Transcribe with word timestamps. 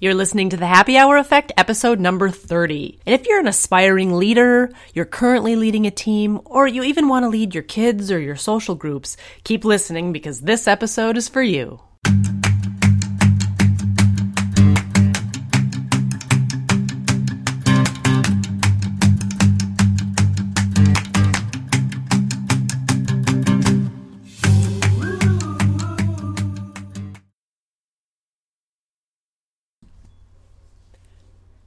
You're 0.00 0.14
listening 0.14 0.50
to 0.50 0.56
the 0.56 0.64
Happy 0.64 0.96
Hour 0.96 1.16
Effect, 1.16 1.50
episode 1.56 1.98
number 1.98 2.30
30. 2.30 3.00
And 3.04 3.20
if 3.20 3.26
you're 3.26 3.40
an 3.40 3.48
aspiring 3.48 4.12
leader, 4.12 4.70
you're 4.94 5.04
currently 5.04 5.56
leading 5.56 5.88
a 5.88 5.90
team, 5.90 6.40
or 6.44 6.68
you 6.68 6.84
even 6.84 7.08
want 7.08 7.24
to 7.24 7.28
lead 7.28 7.52
your 7.52 7.64
kids 7.64 8.12
or 8.12 8.20
your 8.20 8.36
social 8.36 8.76
groups, 8.76 9.16
keep 9.42 9.64
listening 9.64 10.12
because 10.12 10.42
this 10.42 10.68
episode 10.68 11.16
is 11.16 11.28
for 11.28 11.42
you. 11.42 11.80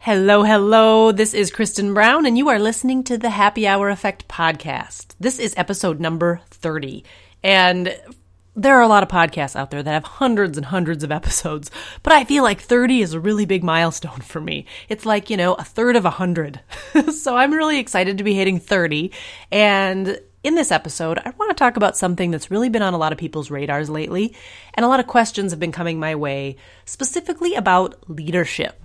Hello, 0.03 0.41
hello. 0.41 1.11
This 1.11 1.35
is 1.35 1.51
Kristen 1.51 1.93
Brown, 1.93 2.25
and 2.25 2.35
you 2.35 2.49
are 2.49 2.57
listening 2.57 3.03
to 3.03 3.19
the 3.19 3.29
Happy 3.29 3.67
Hour 3.67 3.91
Effect 3.91 4.27
podcast. 4.27 5.13
This 5.19 5.37
is 5.37 5.53
episode 5.55 5.99
number 5.99 6.41
30. 6.49 7.03
And 7.43 7.95
there 8.55 8.77
are 8.77 8.81
a 8.81 8.87
lot 8.87 9.03
of 9.03 9.09
podcasts 9.09 9.55
out 9.55 9.69
there 9.69 9.83
that 9.83 9.91
have 9.91 10.03
hundreds 10.03 10.57
and 10.57 10.65
hundreds 10.65 11.03
of 11.03 11.11
episodes, 11.11 11.69
but 12.01 12.13
I 12.13 12.23
feel 12.23 12.41
like 12.41 12.59
30 12.61 13.03
is 13.03 13.13
a 13.13 13.19
really 13.19 13.45
big 13.45 13.63
milestone 13.63 14.21
for 14.21 14.41
me. 14.41 14.65
It's 14.89 15.05
like, 15.05 15.29
you 15.29 15.37
know, 15.37 15.53
a 15.53 15.63
third 15.63 15.95
of 15.95 16.03
a 16.03 16.09
hundred. 16.09 16.61
so 17.13 17.37
I'm 17.37 17.53
really 17.53 17.77
excited 17.77 18.17
to 18.17 18.23
be 18.23 18.33
hitting 18.33 18.59
30. 18.59 19.11
And 19.51 20.19
in 20.43 20.55
this 20.55 20.71
episode, 20.71 21.19
I 21.19 21.29
want 21.37 21.51
to 21.51 21.55
talk 21.55 21.77
about 21.77 21.95
something 21.95 22.31
that's 22.31 22.49
really 22.49 22.69
been 22.69 22.81
on 22.81 22.95
a 22.95 22.97
lot 22.97 23.11
of 23.11 23.19
people's 23.19 23.51
radars 23.51 23.87
lately, 23.87 24.33
and 24.73 24.83
a 24.83 24.89
lot 24.89 24.99
of 24.99 25.05
questions 25.05 25.51
have 25.51 25.59
been 25.59 25.71
coming 25.71 25.99
my 25.99 26.15
way, 26.15 26.55
specifically 26.85 27.53
about 27.53 28.09
leadership 28.09 28.81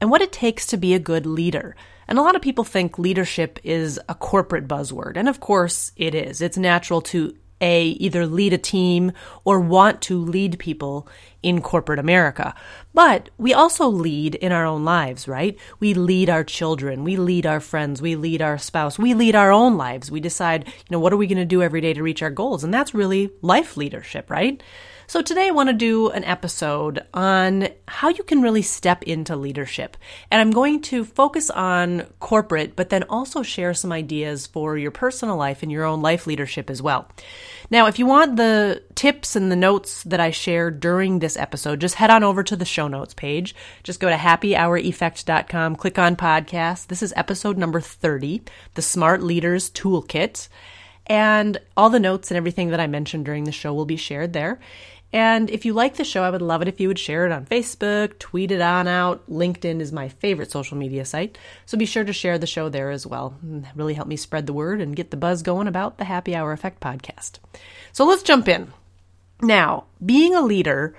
and 0.00 0.10
what 0.10 0.22
it 0.22 0.32
takes 0.32 0.66
to 0.66 0.76
be 0.76 0.94
a 0.94 0.98
good 0.98 1.26
leader. 1.26 1.76
And 2.08 2.18
a 2.18 2.22
lot 2.22 2.36
of 2.36 2.42
people 2.42 2.64
think 2.64 2.98
leadership 2.98 3.58
is 3.64 3.98
a 4.08 4.14
corporate 4.14 4.68
buzzword. 4.68 5.16
And 5.16 5.28
of 5.28 5.40
course 5.40 5.92
it 5.96 6.14
is. 6.14 6.40
It's 6.40 6.58
natural 6.58 7.00
to 7.02 7.34
a 7.60 7.86
either 7.86 8.26
lead 8.26 8.52
a 8.52 8.58
team 8.58 9.12
or 9.44 9.60
want 9.60 10.02
to 10.02 10.18
lead 10.18 10.58
people 10.58 11.08
in 11.46 11.62
corporate 11.62 12.00
America. 12.00 12.52
But 12.92 13.30
we 13.38 13.54
also 13.54 13.86
lead 13.86 14.34
in 14.34 14.50
our 14.50 14.66
own 14.66 14.84
lives, 14.84 15.28
right? 15.28 15.56
We 15.78 15.94
lead 15.94 16.28
our 16.28 16.42
children, 16.42 17.04
we 17.04 17.14
lead 17.14 17.46
our 17.46 17.60
friends, 17.60 18.02
we 18.02 18.16
lead 18.16 18.42
our 18.42 18.58
spouse, 18.58 18.98
we 18.98 19.14
lead 19.14 19.36
our 19.36 19.52
own 19.52 19.76
lives. 19.76 20.10
We 20.10 20.18
decide, 20.18 20.66
you 20.66 20.72
know, 20.90 20.98
what 20.98 21.12
are 21.12 21.16
we 21.16 21.28
going 21.28 21.38
to 21.38 21.44
do 21.44 21.62
every 21.62 21.80
day 21.80 21.94
to 21.94 22.02
reach 22.02 22.20
our 22.20 22.30
goals? 22.30 22.64
And 22.64 22.74
that's 22.74 22.94
really 22.94 23.30
life 23.42 23.76
leadership, 23.76 24.28
right? 24.28 24.60
So 25.08 25.22
today 25.22 25.46
I 25.46 25.52
want 25.52 25.68
to 25.68 25.72
do 25.72 26.08
an 26.08 26.24
episode 26.24 27.06
on 27.14 27.68
how 27.86 28.08
you 28.08 28.24
can 28.24 28.42
really 28.42 28.62
step 28.62 29.04
into 29.04 29.36
leadership. 29.36 29.96
And 30.32 30.40
I'm 30.40 30.50
going 30.50 30.82
to 30.82 31.04
focus 31.04 31.48
on 31.48 32.06
corporate, 32.18 32.74
but 32.74 32.88
then 32.88 33.04
also 33.04 33.44
share 33.44 33.72
some 33.72 33.92
ideas 33.92 34.48
for 34.48 34.76
your 34.76 34.90
personal 34.90 35.36
life 35.36 35.62
and 35.62 35.70
your 35.70 35.84
own 35.84 36.02
life 36.02 36.26
leadership 36.26 36.68
as 36.68 36.82
well. 36.82 37.08
Now, 37.70 37.86
if 37.86 38.00
you 38.00 38.06
want 38.06 38.34
the 38.34 38.82
tips 38.96 39.36
and 39.36 39.50
the 39.50 39.56
notes 39.56 40.02
that 40.02 40.18
I 40.18 40.32
share 40.32 40.72
during 40.72 41.20
this 41.20 41.35
episode, 41.36 41.80
just 41.80 41.96
head 41.96 42.10
on 42.10 42.22
over 42.22 42.42
to 42.42 42.56
the 42.56 42.64
show 42.64 42.88
notes 42.88 43.14
page. 43.14 43.54
Just 43.82 44.00
go 44.00 44.08
to 44.08 44.16
happyhoureffect.com, 44.16 45.76
click 45.76 45.98
on 45.98 46.16
podcast. 46.16 46.88
This 46.88 47.02
is 47.02 47.12
episode 47.16 47.58
number 47.58 47.80
30, 47.80 48.42
the 48.74 48.82
Smart 48.82 49.22
Leaders 49.22 49.70
Toolkit. 49.70 50.48
And 51.06 51.58
all 51.76 51.90
the 51.90 52.00
notes 52.00 52.30
and 52.30 52.36
everything 52.36 52.68
that 52.70 52.80
I 52.80 52.86
mentioned 52.86 53.24
during 53.24 53.44
the 53.44 53.52
show 53.52 53.72
will 53.72 53.84
be 53.84 53.96
shared 53.96 54.32
there. 54.32 54.58
And 55.12 55.50
if 55.50 55.64
you 55.64 55.72
like 55.72 55.96
the 55.96 56.04
show, 56.04 56.22
I 56.22 56.30
would 56.30 56.42
love 56.42 56.62
it 56.62 56.68
if 56.68 56.80
you 56.80 56.88
would 56.88 56.98
share 56.98 57.26
it 57.26 57.32
on 57.32 57.46
Facebook, 57.46 58.18
tweet 58.18 58.50
it 58.50 58.60
on 58.60 58.88
out. 58.88 59.28
LinkedIn 59.30 59.80
is 59.80 59.92
my 59.92 60.08
favorite 60.08 60.50
social 60.50 60.76
media 60.76 61.04
site. 61.04 61.38
So 61.64 61.78
be 61.78 61.86
sure 61.86 62.04
to 62.04 62.12
share 62.12 62.38
the 62.38 62.46
show 62.46 62.68
there 62.68 62.90
as 62.90 63.06
well. 63.06 63.34
really 63.74 63.94
help 63.94 64.08
me 64.08 64.16
spread 64.16 64.46
the 64.46 64.52
word 64.52 64.80
and 64.80 64.96
get 64.96 65.10
the 65.10 65.16
buzz 65.16 65.42
going 65.42 65.68
about 65.68 65.98
the 65.98 66.04
Happy 66.04 66.34
Hour 66.34 66.52
Effect 66.52 66.80
podcast. 66.80 67.38
So 67.92 68.04
let's 68.04 68.22
jump 68.22 68.48
in. 68.48 68.72
Now, 69.40 69.84
being 70.04 70.34
a 70.34 70.42
leader 70.42 70.94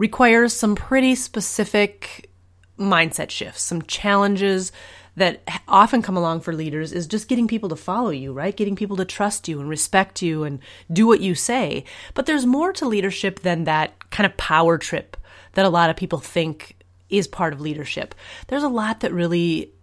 requires 0.00 0.54
some 0.54 0.74
pretty 0.74 1.14
specific 1.14 2.30
mindset 2.78 3.28
shifts, 3.28 3.60
some 3.60 3.82
challenges 3.82 4.72
that 5.14 5.42
often 5.68 6.00
come 6.00 6.16
along 6.16 6.40
for 6.40 6.54
leaders 6.54 6.90
is 6.90 7.06
just 7.06 7.28
getting 7.28 7.46
people 7.46 7.68
to 7.68 7.76
follow 7.76 8.08
you, 8.08 8.32
right? 8.32 8.56
Getting 8.56 8.76
people 8.76 8.96
to 8.96 9.04
trust 9.04 9.46
you 9.46 9.60
and 9.60 9.68
respect 9.68 10.22
you 10.22 10.42
and 10.42 10.60
do 10.90 11.06
what 11.06 11.20
you 11.20 11.34
say. 11.34 11.84
But 12.14 12.24
there's 12.24 12.46
more 12.46 12.72
to 12.72 12.88
leadership 12.88 13.40
than 13.40 13.64
that 13.64 14.08
kind 14.08 14.24
of 14.24 14.34
power 14.38 14.78
trip 14.78 15.18
that 15.52 15.66
a 15.66 15.68
lot 15.68 15.90
of 15.90 15.96
people 15.96 16.18
think 16.18 16.76
is 17.10 17.28
part 17.28 17.52
of 17.52 17.60
leadership. 17.60 18.14
There's 18.46 18.62
a 18.62 18.68
lot 18.68 19.00
that 19.00 19.12
really 19.12 19.74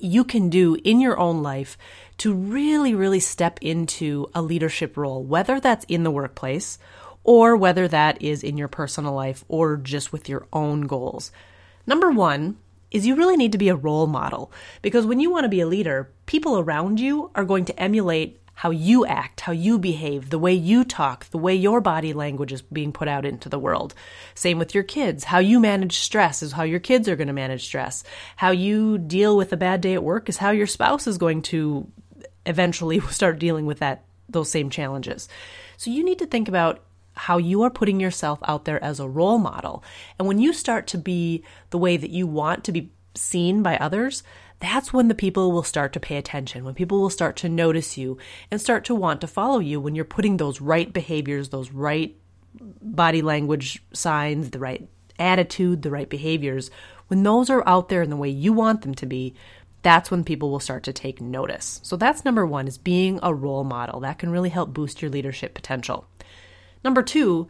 you 0.00 0.24
can 0.24 0.50
do 0.50 0.78
in 0.82 1.00
your 1.00 1.16
own 1.16 1.44
life 1.44 1.78
to 2.18 2.34
really, 2.34 2.92
really 2.92 3.20
step 3.20 3.60
into 3.62 4.28
a 4.34 4.42
leadership 4.42 4.96
role, 4.96 5.22
whether 5.22 5.60
that's 5.60 5.84
in 5.84 6.02
the 6.02 6.10
workplace 6.10 6.76
or 7.24 7.56
whether 7.56 7.86
that 7.88 8.20
is 8.22 8.42
in 8.42 8.56
your 8.56 8.68
personal 8.68 9.12
life 9.12 9.44
or 9.48 9.76
just 9.76 10.12
with 10.12 10.28
your 10.28 10.46
own 10.52 10.82
goals. 10.82 11.32
Number 11.86 12.10
one, 12.10 12.56
is 12.90 13.06
you 13.06 13.14
really 13.14 13.36
need 13.36 13.52
to 13.52 13.58
be 13.58 13.68
a 13.68 13.76
role 13.76 14.06
model 14.06 14.50
because 14.82 15.06
when 15.06 15.20
you 15.20 15.30
want 15.30 15.44
to 15.44 15.48
be 15.48 15.60
a 15.60 15.66
leader, 15.66 16.10
people 16.26 16.58
around 16.58 16.98
you 16.98 17.30
are 17.34 17.44
going 17.44 17.64
to 17.64 17.80
emulate 17.80 18.40
how 18.60 18.70
you 18.70 19.06
act, 19.06 19.40
how 19.40 19.52
you 19.52 19.78
behave, 19.78 20.28
the 20.28 20.38
way 20.38 20.52
you 20.52 20.84
talk, 20.84 21.24
the 21.30 21.38
way 21.38 21.54
your 21.54 21.80
body 21.80 22.12
language 22.12 22.52
is 22.52 22.60
being 22.60 22.92
put 22.92 23.08
out 23.08 23.24
into 23.24 23.48
the 23.48 23.58
world. 23.58 23.94
Same 24.34 24.58
with 24.58 24.74
your 24.74 24.84
kids. 24.84 25.24
How 25.24 25.38
you 25.38 25.60
manage 25.60 26.00
stress 26.00 26.42
is 26.42 26.52
how 26.52 26.64
your 26.64 26.78
kids 26.78 27.08
are 27.08 27.16
going 27.16 27.28
to 27.28 27.32
manage 27.32 27.64
stress. 27.64 28.04
How 28.36 28.50
you 28.50 28.98
deal 28.98 29.34
with 29.34 29.54
a 29.54 29.56
bad 29.56 29.80
day 29.80 29.94
at 29.94 30.04
work 30.04 30.28
is 30.28 30.36
how 30.36 30.50
your 30.50 30.66
spouse 30.66 31.06
is 31.06 31.16
going 31.16 31.40
to 31.42 31.90
eventually 32.44 33.00
start 33.10 33.38
dealing 33.38 33.64
with 33.64 33.78
that 33.78 34.04
those 34.28 34.50
same 34.50 34.68
challenges. 34.68 35.26
So 35.78 35.90
you 35.90 36.04
need 36.04 36.18
to 36.18 36.26
think 36.26 36.46
about 36.46 36.82
how 37.20 37.36
you 37.36 37.62
are 37.62 37.70
putting 37.70 38.00
yourself 38.00 38.38
out 38.46 38.64
there 38.64 38.82
as 38.82 38.98
a 38.98 39.08
role 39.08 39.38
model. 39.38 39.84
And 40.18 40.26
when 40.26 40.38
you 40.38 40.52
start 40.52 40.86
to 40.88 40.98
be 40.98 41.44
the 41.70 41.78
way 41.78 41.96
that 41.96 42.10
you 42.10 42.26
want 42.26 42.64
to 42.64 42.72
be 42.72 42.92
seen 43.14 43.62
by 43.62 43.76
others, 43.76 44.22
that's 44.58 44.92
when 44.92 45.08
the 45.08 45.14
people 45.14 45.52
will 45.52 45.62
start 45.62 45.92
to 45.92 46.00
pay 46.00 46.16
attention, 46.16 46.64
when 46.64 46.74
people 46.74 47.00
will 47.00 47.10
start 47.10 47.36
to 47.36 47.48
notice 47.48 47.98
you 47.98 48.18
and 48.50 48.60
start 48.60 48.84
to 48.86 48.94
want 48.94 49.20
to 49.20 49.26
follow 49.26 49.58
you 49.58 49.80
when 49.80 49.94
you're 49.94 50.04
putting 50.04 50.36
those 50.36 50.60
right 50.60 50.92
behaviors, 50.92 51.48
those 51.48 51.70
right 51.70 52.16
body 52.82 53.22
language 53.22 53.82
signs, 53.92 54.50
the 54.50 54.58
right 54.58 54.88
attitude, 55.18 55.82
the 55.82 55.90
right 55.90 56.08
behaviors. 56.08 56.70
When 57.08 57.22
those 57.22 57.50
are 57.50 57.66
out 57.66 57.88
there 57.88 58.02
in 58.02 58.10
the 58.10 58.16
way 58.16 58.28
you 58.28 58.52
want 58.52 58.82
them 58.82 58.94
to 58.96 59.06
be, 59.06 59.34
that's 59.82 60.10
when 60.10 60.24
people 60.24 60.50
will 60.50 60.60
start 60.60 60.82
to 60.84 60.92
take 60.92 61.20
notice. 61.20 61.80
So 61.82 61.96
that's 61.96 62.24
number 62.24 62.44
1 62.44 62.68
is 62.68 62.76
being 62.78 63.18
a 63.22 63.34
role 63.34 63.64
model. 63.64 64.00
That 64.00 64.18
can 64.18 64.30
really 64.30 64.50
help 64.50 64.74
boost 64.74 65.00
your 65.00 65.10
leadership 65.10 65.54
potential. 65.54 66.06
Number 66.84 67.02
two, 67.02 67.48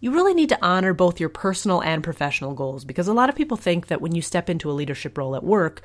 you 0.00 0.12
really 0.12 0.34
need 0.34 0.48
to 0.48 0.58
honor 0.64 0.92
both 0.92 1.20
your 1.20 1.28
personal 1.28 1.80
and 1.82 2.02
professional 2.02 2.54
goals 2.54 2.84
because 2.84 3.06
a 3.06 3.12
lot 3.12 3.28
of 3.28 3.36
people 3.36 3.56
think 3.56 3.86
that 3.86 4.00
when 4.00 4.14
you 4.14 4.22
step 4.22 4.50
into 4.50 4.70
a 4.70 4.72
leadership 4.72 5.16
role 5.16 5.36
at 5.36 5.44
work, 5.44 5.80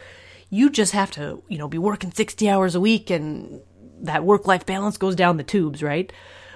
you 0.50 0.70
just 0.70 0.94
have 0.94 1.12
to, 1.12 1.44
you 1.48 1.58
know, 1.58 1.68
be 1.68 1.78
working 1.78 2.12
60 2.12 2.50
hours 2.50 2.74
a 2.74 2.80
week 2.80 3.10
and 3.10 3.62
that 4.02 4.24
work 4.24 4.48
life 4.48 4.66
balance 4.66 4.98
goes 4.98 5.16
down 5.16 5.38
the 5.38 5.44
tubes, 5.44 5.84
right? 5.84 6.12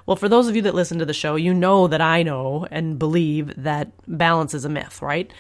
Well, 0.06 0.16
for 0.16 0.30
those 0.30 0.48
of 0.48 0.56
you 0.56 0.62
that 0.64 0.76
listen 0.76 1.00
to 1.00 1.06
the 1.06 1.14
show, 1.14 1.36
you 1.36 1.54
know 1.54 1.88
that 1.88 2.02
I 2.02 2.24
know 2.24 2.68
and 2.72 2.98
believe 2.98 3.54
that 3.64 3.92
balance 4.08 4.54
is 4.54 4.66
a 4.66 4.70
myth, 4.70 5.02
right? 5.02 5.32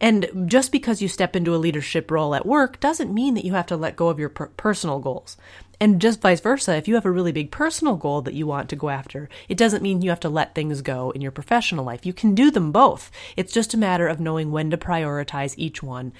And 0.00 0.28
just 0.46 0.72
because 0.72 1.00
you 1.00 1.08
step 1.08 1.36
into 1.36 1.54
a 1.54 1.56
leadership 1.56 2.10
role 2.10 2.34
at 2.34 2.46
work 2.46 2.80
doesn't 2.80 3.14
mean 3.14 3.34
that 3.34 3.44
you 3.44 3.54
have 3.54 3.66
to 3.66 3.76
let 3.76 3.96
go 3.96 4.08
of 4.08 4.18
your 4.18 4.28
per- 4.28 4.48
personal 4.48 4.98
goals. 4.98 5.36
And 5.80 6.00
just 6.00 6.20
vice 6.20 6.40
versa, 6.40 6.76
if 6.76 6.88
you 6.88 6.94
have 6.94 7.06
a 7.06 7.10
really 7.10 7.32
big 7.32 7.50
personal 7.50 7.96
goal 7.96 8.22
that 8.22 8.34
you 8.34 8.46
want 8.46 8.68
to 8.70 8.76
go 8.76 8.90
after, 8.90 9.28
it 9.48 9.56
doesn't 9.56 9.82
mean 9.82 10.02
you 10.02 10.10
have 10.10 10.20
to 10.20 10.28
let 10.28 10.54
things 10.54 10.82
go 10.82 11.10
in 11.10 11.20
your 11.20 11.30
professional 11.30 11.84
life. 11.84 12.06
You 12.06 12.12
can 12.12 12.34
do 12.34 12.50
them 12.50 12.72
both. 12.72 13.10
It's 13.36 13.52
just 13.52 13.74
a 13.74 13.78
matter 13.78 14.06
of 14.06 14.20
knowing 14.20 14.50
when 14.50 14.70
to 14.70 14.76
prioritize 14.76 15.54
each 15.56 15.82
one 15.82 16.12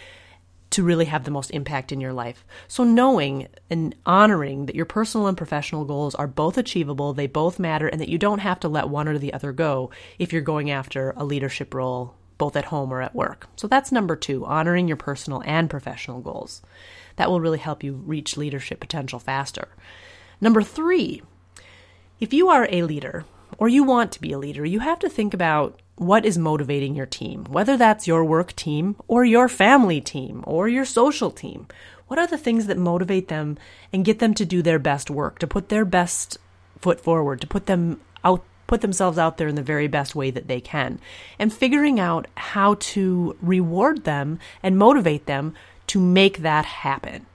to 0.70 0.82
really 0.82 1.04
have 1.04 1.22
the 1.24 1.30
most 1.30 1.50
impact 1.53 1.92
in 1.92 2.00
your 2.00 2.12
life. 2.12 2.44
So, 2.66 2.82
knowing 2.82 3.47
and 3.70 3.94
honoring 4.04 4.66
that 4.66 4.74
your 4.74 4.86
personal 4.86 5.28
and 5.28 5.36
professional 5.36 5.84
goals 5.84 6.16
are 6.16 6.27
both 6.27 6.59
achievable, 6.59 7.12
they 7.12 7.28
both 7.28 7.60
matter, 7.60 7.86
and 7.86 8.00
that 8.00 8.09
you 8.09 8.18
don't 8.18 8.41
have 8.41 8.59
to 8.60 8.68
let 8.68 8.88
one 8.88 9.06
or 9.06 9.16
the 9.16 9.32
other 9.32 9.53
go 9.53 9.91
if 10.18 10.32
you're 10.32 10.42
going 10.42 10.72
after 10.72 11.12
a 11.16 11.24
leadership 11.24 11.74
role 11.74 12.16
both 12.39 12.57
at 12.57 12.66
home 12.66 12.92
or 12.92 13.03
at 13.03 13.15
work. 13.15 13.48
So, 13.57 13.66
that's 13.66 13.92
number 13.92 14.16
two 14.16 14.45
honoring 14.45 14.89
your 14.89 14.97
personal 14.97 15.42
and 15.47 15.71
professional 15.71 16.21
goals. 16.21 16.63
That 17.16 17.31
will 17.31 17.41
really 17.41 17.59
help 17.59 17.83
you 17.84 17.95
reach 17.95 18.36
leadership 18.36 18.81
potential 18.81 19.19
faster. 19.19 19.69
Number 20.41 20.63
three, 20.63 21.22
if 22.21 22.33
you 22.33 22.48
are 22.48 22.69
a 22.71 22.83
leader 22.83 23.25
or 23.59 23.69
you 23.69 23.84
want 23.84 24.13
to 24.13 24.21
be 24.21 24.33
a 24.33 24.39
leader, 24.39 24.65
you 24.65 24.81
have 24.81 24.98
to 25.01 25.09
think 25.09 25.34
about 25.34 25.81
what 25.97 26.27
is 26.27 26.36
motivating 26.36 26.95
your 26.95 27.07
team, 27.07 27.45
whether 27.45 27.77
that's 27.77 28.07
your 28.07 28.25
work 28.25 28.54
team 28.57 28.97
or 29.07 29.25
your 29.25 29.48
family 29.48 30.01
team 30.01 30.42
or 30.47 30.69
your 30.69 30.84
social 30.84 31.30
team. 31.30 31.66
What 32.09 32.19
are 32.19 32.27
the 32.27 32.39
things 32.39 32.66
that 32.66 32.78
motivate 32.78 33.28
them 33.28 33.57
and 33.92 34.04
get 34.04 34.19
them 34.19 34.34
to 34.34 34.45
do 34.45 34.60
their 34.60 34.78
best 34.78 35.10
work, 35.10 35.39
to 35.39 35.47
put 35.47 35.69
their 35.69 35.84
best 35.84 36.39
foot 36.78 37.01
forward, 37.01 37.41
to 37.41 37.47
put 37.47 37.66
them 37.66 38.01
out 38.25 38.45
put 38.66 38.81
themselves 38.81 39.19
out 39.19 39.37
there 39.37 39.49
in 39.49 39.55
the 39.55 39.63
very 39.63 39.89
best 39.89 40.15
way 40.15 40.31
that 40.31 40.49
they 40.49 40.61
can 40.61 40.99
and 41.39 41.53
figuring 41.53 42.01
out 42.01 42.27
how 42.37 42.75
to 42.75 43.37
reward 43.41 44.05
them 44.05 44.39
and 44.63 44.78
motivate 44.78 45.27
them 45.27 45.55
to 45.87 46.01
make 46.01 46.39
that 46.39 46.65
happen. 46.65 47.27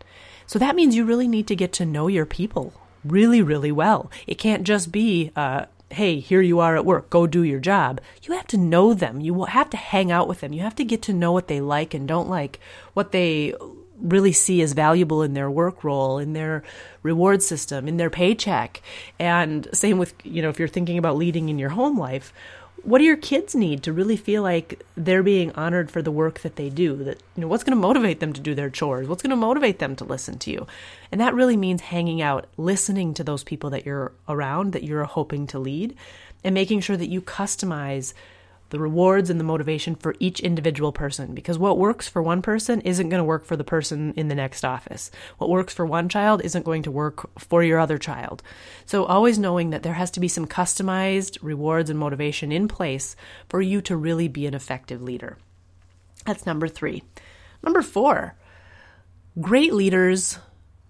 So 0.47 0.57
that 0.59 0.75
means 0.75 0.95
you 0.95 1.05
really 1.05 1.27
need 1.27 1.47
to 1.47 1.55
get 1.55 1.71
to 1.73 1.85
know 1.85 2.07
your 2.07 2.25
people 2.25 2.73
really, 3.05 3.41
really 3.41 3.71
well. 3.71 4.11
It 4.27 4.35
can't 4.35 4.63
just 4.63 4.91
be, 4.91 5.31
uh, 5.35 5.65
hey, 5.91 6.19
here 6.19 6.41
you 6.41 6.59
are 6.59 6.75
at 6.75 6.85
work, 6.85 7.09
go 7.09 7.27
do 7.27 7.43
your 7.43 7.59
job. 7.59 8.01
You 8.23 8.33
have 8.33 8.47
to 8.47 8.57
know 8.57 8.93
them. 8.93 9.21
You 9.21 9.45
have 9.45 9.69
to 9.71 9.77
hang 9.77 10.11
out 10.11 10.27
with 10.27 10.41
them. 10.41 10.53
You 10.53 10.61
have 10.61 10.75
to 10.75 10.83
get 10.83 11.01
to 11.03 11.13
know 11.13 11.31
what 11.31 11.47
they 11.47 11.61
like 11.61 11.93
and 11.93 12.07
don't 12.07 12.29
like, 12.29 12.59
what 12.93 13.11
they 13.11 13.53
really 14.01 14.31
see 14.31 14.61
as 14.61 14.73
valuable 14.73 15.21
in 15.21 15.33
their 15.33 15.49
work 15.49 15.83
role, 15.83 16.17
in 16.17 16.33
their 16.33 16.63
reward 17.03 17.41
system, 17.43 17.87
in 17.87 17.97
their 17.97 18.09
paycheck. 18.09 18.81
And 19.19 19.67
same 19.73 19.97
with, 19.97 20.13
you 20.23 20.41
know, 20.41 20.49
if 20.49 20.59
you're 20.59 20.67
thinking 20.67 20.97
about 20.97 21.17
leading 21.17 21.49
in 21.49 21.59
your 21.59 21.69
home 21.69 21.97
life, 21.97 22.33
what 22.83 22.99
do 22.99 23.03
your 23.03 23.17
kids 23.17 23.55
need 23.55 23.83
to 23.83 23.93
really 23.93 24.15
feel 24.15 24.41
like 24.41 24.83
they're 24.95 25.23
being 25.23 25.51
honored 25.53 25.91
for 25.91 26.01
the 26.01 26.11
work 26.11 26.39
that 26.41 26.55
they 26.55 26.69
do? 26.69 26.95
That 27.03 27.21
you 27.35 27.41
know 27.41 27.47
what's 27.47 27.63
going 27.63 27.75
to 27.75 27.81
motivate 27.81 28.19
them 28.19 28.33
to 28.33 28.41
do 28.41 28.55
their 28.55 28.69
chores? 28.69 29.07
What's 29.07 29.21
going 29.21 29.31
to 29.31 29.35
motivate 29.35 29.79
them 29.79 29.95
to 29.97 30.05
listen 30.05 30.39
to 30.39 30.51
you? 30.51 30.67
And 31.11 31.19
that 31.19 31.33
really 31.33 31.57
means 31.57 31.81
hanging 31.81 32.21
out 32.21 32.47
listening 32.57 33.13
to 33.15 33.23
those 33.23 33.43
people 33.43 33.69
that 33.71 33.85
you're 33.85 34.13
around 34.27 34.73
that 34.73 34.83
you're 34.83 35.03
hoping 35.03 35.47
to 35.47 35.59
lead 35.59 35.95
and 36.43 36.53
making 36.53 36.79
sure 36.79 36.97
that 36.97 37.09
you 37.09 37.21
customize 37.21 38.13
the 38.69 38.79
rewards 38.79 39.29
and 39.29 39.39
the 39.39 39.43
motivation 39.43 39.95
for 39.95 40.15
each 40.19 40.39
individual 40.39 40.91
person 40.91 41.33
because 41.33 41.57
what 41.57 41.77
works 41.77 42.07
for 42.07 42.21
one 42.21 42.41
person 42.41 42.81
isn't 42.81 43.09
going 43.09 43.19
to 43.19 43.23
work 43.23 43.45
for 43.45 43.55
the 43.55 43.63
person 43.63 44.13
in 44.15 44.27
the 44.27 44.35
next 44.35 44.63
office. 44.63 45.11
What 45.37 45.49
works 45.49 45.73
for 45.73 45.85
one 45.85 46.09
child 46.09 46.41
isn't 46.43 46.65
going 46.65 46.83
to 46.83 46.91
work 46.91 47.29
for 47.39 47.63
your 47.63 47.79
other 47.79 47.97
child. 47.97 48.43
So 48.85 49.05
always 49.05 49.39
knowing 49.39 49.71
that 49.71 49.83
there 49.83 49.93
has 49.93 50.11
to 50.11 50.19
be 50.19 50.27
some 50.27 50.47
customized 50.47 51.37
rewards 51.41 51.89
and 51.89 51.99
motivation 51.99 52.51
in 52.51 52.67
place 52.67 53.15
for 53.47 53.61
you 53.61 53.81
to 53.81 53.95
really 53.95 54.27
be 54.27 54.45
an 54.45 54.53
effective 54.53 55.01
leader. 55.01 55.37
That's 56.25 56.45
number 56.45 56.67
3. 56.67 57.01
Number 57.63 57.81
4. 57.81 58.35
Great 59.41 59.73
leaders 59.73 60.37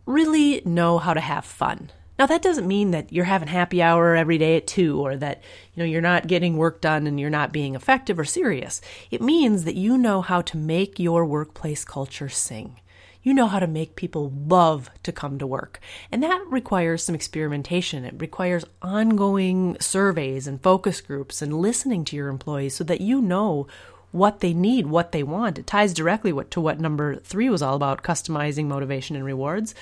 really 0.06 0.62
know 0.66 0.98
how 0.98 1.14
to 1.14 1.20
have 1.20 1.46
fun. 1.46 1.92
Now 2.20 2.26
that 2.26 2.42
doesn't 2.42 2.68
mean 2.68 2.92
that 2.92 3.14
you're 3.14 3.24
having 3.24 3.48
happy 3.48 3.82
hour 3.82 4.14
every 4.14 4.38
day 4.38 4.58
at 4.58 4.68
2 4.68 5.00
or 5.00 5.16
that 5.16 5.42
you 5.74 5.82
know 5.82 5.90
you're 5.90 6.02
not 6.02 6.28
getting 6.28 6.58
work 6.58 6.82
done 6.82 7.08
and 7.08 7.18
you're 7.18 7.30
not 7.30 7.54
being 7.54 7.76
effective 7.76 8.20
or 8.20 8.26
serious. 8.26 8.82
It 9.10 9.22
means 9.22 9.64
that 9.64 9.76
you 9.76 9.98
know 9.98 10.22
how 10.22 10.42
to 10.42 10.58
make 10.58 11.00
your 11.00 11.26
workplace 11.26 11.86
culture 11.86 12.28
sing. 12.28 12.82
You 13.24 13.34
know 13.34 13.48
how 13.48 13.60
to 13.60 13.68
make 13.68 13.96
people 13.96 14.34
love 14.48 14.90
to 15.04 15.14
come 15.14 15.40
to 15.40 15.48
work. 15.48 15.80
And 16.12 16.22
that 16.22 16.44
requires 16.48 17.04
some 17.04 17.16
experimentation. 17.16 18.04
It 18.04 18.16
requires 18.18 18.66
ongoing 18.82 19.78
surveys 19.80 20.46
and 20.46 20.62
focus 20.62 21.00
groups 21.00 21.42
and 21.42 21.54
listening 21.54 22.04
to 22.06 22.18
your 22.18 22.28
employees 22.28 22.76
so 22.76 22.84
that 22.84 23.02
you 23.02 23.22
know 23.22 23.68
what 24.12 24.42
they 24.42 24.54
need, 24.54 24.88
what 24.88 25.12
they 25.12 25.24
want. 25.24 25.60
It 25.60 25.68
ties 25.68 25.94
directly 25.94 26.34
to 26.50 26.62
what 26.62 26.80
number 26.80 27.16
three 27.18 27.50
was 27.50 27.62
all 27.62 27.76
about 27.76 28.04
customizing 28.04 28.66
motivation 28.66 29.16
and 29.16 29.24
rewards 29.24 29.74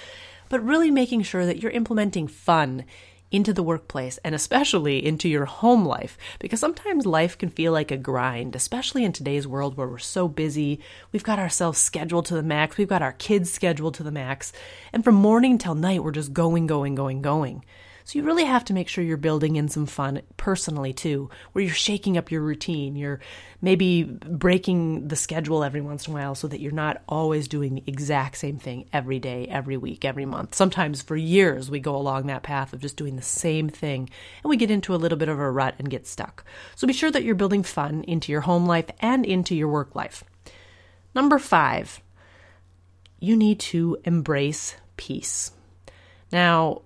but 0.50 0.64
really 0.64 0.92
making 0.92 1.24
sure 1.24 1.46
that 1.46 1.62
you're 1.62 1.72
implementing 1.72 2.28
fun 2.28 2.86
into 3.30 3.52
the 3.54 3.64
workplace 3.64 4.18
and 4.20 4.34
especially 4.34 5.06
into 5.06 5.28
your 5.28 5.46
home 5.46 5.86
life 5.86 6.18
because 6.40 6.60
sometimes 6.60 7.06
life 7.06 7.38
can 7.38 7.50
feel 7.50 7.74
like 7.74 7.92
a 7.92 7.98
grind, 7.98 8.56
especially 8.56 9.04
in 9.04 9.12
today's 9.12 9.48
world 9.48 9.76
where 9.76 9.88
we're 9.88 9.98
so 9.98 10.28
busy. 10.28 10.80
We've 11.12 11.24
got 11.24 11.40
ourselves 11.40 11.78
scheduled 11.78 12.26
to 12.28 12.36
the 12.36 12.44
max, 12.44 12.78
we've 12.78 12.88
got 12.88 13.02
our 13.02 13.14
kids 13.14 13.52
scheduled 13.52 13.96
to 13.96 14.04
the 14.04 14.12
max, 14.12 14.54
and 14.94 15.04
from 15.04 15.16
morning 15.16 15.58
till 15.58 15.76
night, 15.76 16.04
we're 16.04 16.12
just 16.12 16.34
going, 16.34 16.68
going, 16.68 16.96
going, 16.96 17.22
going. 17.22 17.66
So 18.08 18.18
you 18.18 18.24
really 18.24 18.46
have 18.46 18.64
to 18.64 18.74
make 18.74 18.88
sure 18.88 19.04
you're 19.04 19.18
building 19.18 19.58
in 19.58 19.68
some 19.68 19.86
fun 19.86 20.22
personally 20.38 20.94
too, 20.94 21.30
where 21.52 21.66
you're 21.66 21.74
shaking 21.74 22.18
up 22.18 22.32
your 22.32 22.40
routine. 22.40 22.96
You're 22.96 23.20
maybe 23.62 24.04
breaking 24.04 25.10
the 25.10 25.18
schedule 25.18 25.62
every 25.62 25.82
once 25.82 26.08
in 26.08 26.14
a 26.14 26.16
while 26.16 26.34
so 26.34 26.48
that 26.48 26.62
you're 26.62 26.72
not 26.72 27.02
always 27.10 27.50
doing 27.50 27.76
the 27.76 27.84
exact 27.86 28.38
same 28.38 28.60
thing 28.60 28.88
every 28.94 29.20
day, 29.20 29.46
every 29.48 29.76
week, 29.76 30.06
every 30.06 30.24
month. 30.24 30.56
Sometimes 30.56 31.02
for 31.02 31.18
years 31.18 31.70
we 31.70 31.82
go 31.82 31.98
along 31.98 32.28
that 32.28 32.44
path 32.44 32.72
of 32.72 32.80
just 32.80 32.96
doing 32.96 33.18
the 33.18 33.22
same 33.22 33.68
thing 33.68 34.10
and 34.42 34.50
we 34.50 34.56
get 34.56 34.72
into 34.72 34.96
a 34.96 35.04
little 35.04 35.18
bit 35.18 35.28
of 35.28 35.38
a 35.38 35.52
rut 35.52 35.76
and 35.78 35.90
get 35.90 36.08
stuck. 36.08 36.46
So 36.78 36.88
be 36.88 36.94
sure 36.94 37.12
that 37.12 37.26
you're 37.26 37.36
building 37.36 37.62
fun 37.62 38.06
into 38.06 38.32
your 38.32 38.40
home 38.40 38.66
life 38.66 38.90
and 39.02 39.26
into 39.26 39.54
your 39.54 39.68
work 39.68 39.96
life. 39.96 40.24
Number 41.14 41.40
five, 41.40 42.00
you 43.20 43.36
need 43.36 43.60
to 43.60 43.98
embrace 44.06 44.78
peace. 44.96 45.52
Now, 46.32 46.84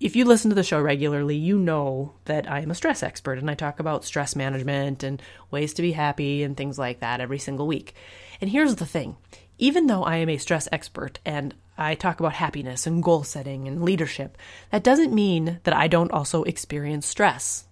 if 0.00 0.16
you 0.16 0.24
listen 0.24 0.48
to 0.48 0.54
the 0.54 0.62
show 0.62 0.80
regularly, 0.80 1.36
you 1.36 1.58
know 1.58 2.14
that 2.24 2.50
I 2.50 2.60
am 2.60 2.70
a 2.70 2.74
stress 2.74 3.02
expert 3.02 3.38
and 3.38 3.50
I 3.50 3.54
talk 3.54 3.78
about 3.78 4.04
stress 4.04 4.34
management 4.34 5.02
and 5.02 5.20
ways 5.50 5.74
to 5.74 5.82
be 5.82 5.92
happy 5.92 6.42
and 6.42 6.56
things 6.56 6.78
like 6.78 7.00
that 7.00 7.20
every 7.20 7.38
single 7.38 7.66
week. 7.66 7.94
And 8.40 8.48
here's 8.48 8.76
the 8.76 8.86
thing 8.86 9.16
even 9.58 9.88
though 9.88 10.02
I 10.02 10.16
am 10.16 10.30
a 10.30 10.38
stress 10.38 10.66
expert 10.72 11.18
and 11.26 11.54
I 11.76 11.94
talk 11.94 12.18
about 12.18 12.32
happiness 12.32 12.86
and 12.86 13.02
goal 13.02 13.24
setting 13.24 13.68
and 13.68 13.84
leadership, 13.84 14.38
that 14.72 14.82
doesn't 14.82 15.12
mean 15.12 15.60
that 15.64 15.76
I 15.76 15.86
don't 15.86 16.12
also 16.12 16.44
experience 16.44 17.06
stress. 17.06 17.66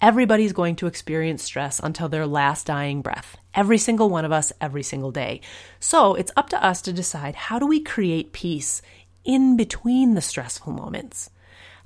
Everybody's 0.00 0.52
going 0.52 0.74
to 0.76 0.88
experience 0.88 1.44
stress 1.44 1.78
until 1.78 2.08
their 2.08 2.26
last 2.26 2.66
dying 2.66 3.02
breath. 3.02 3.36
Every 3.54 3.78
single 3.78 4.10
one 4.10 4.24
of 4.24 4.32
us, 4.32 4.52
every 4.60 4.82
single 4.82 5.12
day. 5.12 5.42
So 5.78 6.16
it's 6.16 6.32
up 6.36 6.48
to 6.50 6.64
us 6.64 6.82
to 6.82 6.92
decide 6.92 7.36
how 7.36 7.60
do 7.60 7.66
we 7.66 7.80
create 7.80 8.32
peace 8.32 8.82
in 9.24 9.56
between 9.56 10.14
the 10.14 10.20
stressful 10.20 10.72
moments. 10.72 11.30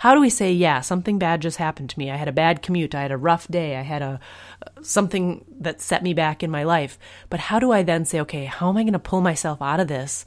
How 0.02 0.16
do 0.16 0.20
we 0.20 0.30
say, 0.30 0.52
yeah, 0.52 0.80
something 0.80 1.20
bad 1.20 1.40
just 1.40 1.58
happened 1.58 1.88
to 1.90 1.98
me. 2.00 2.10
I 2.10 2.16
had 2.16 2.26
a 2.26 2.32
bad 2.32 2.60
commute. 2.60 2.92
I 2.92 3.02
had 3.02 3.12
a 3.12 3.16
rough 3.16 3.46
day. 3.46 3.76
I 3.76 3.82
had 3.82 4.02
a 4.02 4.18
uh, 4.60 4.82
something 4.82 5.44
that 5.60 5.80
set 5.80 6.02
me 6.02 6.12
back 6.12 6.42
in 6.42 6.50
my 6.50 6.64
life. 6.64 6.98
But 7.30 7.38
how 7.38 7.60
do 7.60 7.70
I 7.70 7.84
then 7.84 8.04
say, 8.04 8.18
okay, 8.22 8.46
how 8.46 8.68
am 8.68 8.76
I 8.76 8.82
going 8.82 8.94
to 8.94 8.98
pull 8.98 9.20
myself 9.20 9.62
out 9.62 9.78
of 9.78 9.86
this 9.86 10.24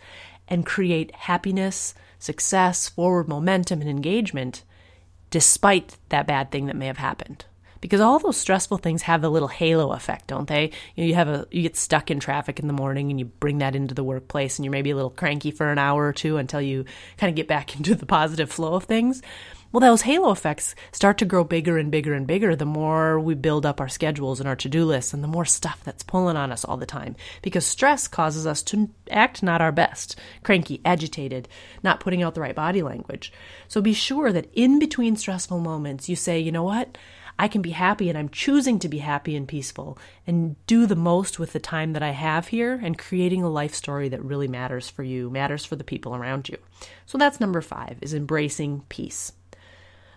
and 0.47 0.65
create 0.65 1.13
happiness, 1.13 1.93
success, 2.19 2.87
forward 2.87 3.27
momentum 3.27 3.81
and 3.81 3.89
engagement 3.89 4.63
despite 5.29 5.97
that 6.07 6.25
bad 6.25 6.51
thing 6.51 6.67
that 6.67 6.77
may 6.77 6.87
have 6.87 6.99
happened? 6.99 7.43
because 7.85 8.01
all 8.01 8.17
those 8.17 8.35
stressful 8.37 8.79
things 8.79 9.03
have 9.03 9.23
a 9.23 9.29
little 9.29 9.47
halo 9.47 9.91
effect, 9.91 10.25
don't 10.25 10.47
they? 10.47 10.71
You, 10.95 11.03
know, 11.03 11.07
you 11.07 11.13
have 11.13 11.27
a 11.27 11.45
you 11.51 11.61
get 11.61 11.77
stuck 11.77 12.09
in 12.09 12.19
traffic 12.19 12.59
in 12.59 12.65
the 12.65 12.73
morning 12.73 13.11
and 13.11 13.19
you 13.19 13.25
bring 13.25 13.59
that 13.59 13.75
into 13.75 13.93
the 13.93 14.03
workplace 14.03 14.57
and 14.57 14.65
you're 14.65 14.71
maybe 14.71 14.89
a 14.89 14.95
little 14.95 15.11
cranky 15.11 15.51
for 15.51 15.69
an 15.69 15.77
hour 15.77 16.07
or 16.07 16.11
two 16.11 16.37
until 16.37 16.61
you 16.61 16.85
kind 17.17 17.29
of 17.29 17.35
get 17.35 17.47
back 17.47 17.75
into 17.77 17.93
the 17.93 18.07
positive 18.07 18.51
flow 18.51 18.73
of 18.73 18.85
things. 18.85 19.21
Well, 19.75 19.81
those 19.81 20.03
halo 20.03 20.31
effects 20.31 20.73
start 20.93 21.17
to 21.17 21.25
grow 21.25 21.43
bigger 21.43 21.77
and 21.77 21.91
bigger 21.91 22.13
and 22.13 22.25
bigger 22.25 22.55
the 22.55 22.65
more 22.65 23.19
we 23.19 23.35
build 23.35 23.65
up 23.65 23.81
our 23.81 23.89
schedules 23.89 24.39
and 24.39 24.47
our 24.47 24.55
to 24.55 24.69
do 24.69 24.85
lists 24.85 25.13
and 25.13 25.21
the 25.21 25.27
more 25.27 25.43
stuff 25.43 25.81
that's 25.83 26.01
pulling 26.01 26.37
on 26.37 26.49
us 26.49 26.63
all 26.63 26.77
the 26.77 26.85
time. 26.85 27.17
Because 27.41 27.65
stress 27.65 28.07
causes 28.07 28.47
us 28.47 28.63
to 28.63 28.89
act 29.11 29.43
not 29.43 29.59
our 29.59 29.73
best, 29.73 30.17
cranky, 30.43 30.79
agitated, 30.85 31.49
not 31.83 31.99
putting 31.99 32.23
out 32.23 32.35
the 32.35 32.39
right 32.39 32.55
body 32.55 32.81
language. 32.81 33.33
So 33.67 33.81
be 33.81 33.91
sure 33.91 34.31
that 34.31 34.49
in 34.53 34.79
between 34.79 35.17
stressful 35.17 35.59
moments, 35.59 36.07
you 36.07 36.15
say, 36.15 36.39
you 36.39 36.53
know 36.53 36.63
what? 36.63 36.97
I 37.37 37.49
can 37.49 37.61
be 37.61 37.71
happy 37.71 38.07
and 38.07 38.17
I'm 38.17 38.29
choosing 38.29 38.79
to 38.79 38.87
be 38.87 38.99
happy 38.99 39.35
and 39.35 39.45
peaceful 39.45 39.97
and 40.25 40.55
do 40.67 40.85
the 40.85 40.95
most 40.95 41.37
with 41.37 41.51
the 41.51 41.59
time 41.59 41.91
that 41.91 42.01
I 42.01 42.11
have 42.11 42.47
here 42.47 42.79
and 42.81 42.97
creating 42.97 43.43
a 43.43 43.49
life 43.49 43.75
story 43.75 44.07
that 44.07 44.23
really 44.23 44.47
matters 44.47 44.87
for 44.87 45.03
you, 45.03 45.29
matters 45.29 45.65
for 45.65 45.75
the 45.75 45.83
people 45.83 46.15
around 46.15 46.47
you. 46.47 46.59
So 47.05 47.17
that's 47.17 47.41
number 47.41 47.59
five 47.59 47.97
is 47.99 48.13
embracing 48.13 48.83
peace. 48.87 49.33